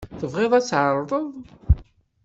[0.19, 1.25] Tebɣiḍ ad tɛerḍeḍ?